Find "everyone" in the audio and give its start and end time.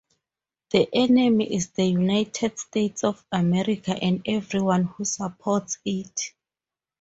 4.25-4.85